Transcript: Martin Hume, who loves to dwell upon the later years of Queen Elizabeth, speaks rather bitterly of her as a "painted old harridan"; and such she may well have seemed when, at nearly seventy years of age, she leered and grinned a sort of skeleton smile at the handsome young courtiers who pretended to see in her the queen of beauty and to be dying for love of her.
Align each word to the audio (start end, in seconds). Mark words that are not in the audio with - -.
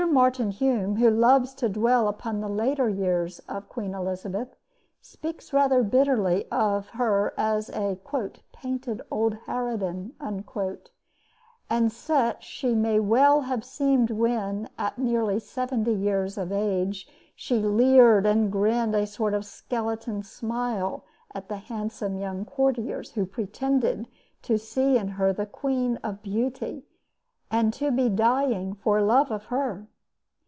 Martin 0.11 0.49
Hume, 0.49 0.95
who 0.97 1.09
loves 1.09 1.53
to 1.53 1.69
dwell 1.69 2.07
upon 2.09 2.41
the 2.41 2.49
later 2.49 2.89
years 2.89 3.37
of 3.47 3.69
Queen 3.69 3.93
Elizabeth, 3.93 4.57
speaks 4.99 5.53
rather 5.53 5.83
bitterly 5.83 6.47
of 6.51 6.89
her 6.89 7.33
as 7.37 7.69
a 7.69 7.97
"painted 8.51 9.01
old 9.11 9.35
harridan"; 9.45 10.13
and 11.69 11.91
such 11.91 12.43
she 12.43 12.73
may 12.75 12.99
well 12.99 13.41
have 13.41 13.63
seemed 13.63 14.09
when, 14.09 14.69
at 14.77 14.97
nearly 14.97 15.39
seventy 15.39 15.93
years 15.93 16.35
of 16.37 16.51
age, 16.51 17.07
she 17.35 17.59
leered 17.59 18.25
and 18.25 18.51
grinned 18.51 18.95
a 18.95 19.05
sort 19.05 19.35
of 19.35 19.45
skeleton 19.45 20.23
smile 20.23 21.05
at 21.33 21.47
the 21.47 21.57
handsome 21.57 22.17
young 22.17 22.43
courtiers 22.43 23.11
who 23.11 23.23
pretended 23.25 24.07
to 24.41 24.57
see 24.57 24.97
in 24.97 25.09
her 25.09 25.31
the 25.31 25.45
queen 25.45 25.97
of 25.97 26.23
beauty 26.23 26.85
and 27.49 27.71
to 27.71 27.91
be 27.91 28.09
dying 28.09 28.73
for 28.73 29.01
love 29.01 29.29
of 29.31 29.45
her. 29.45 29.87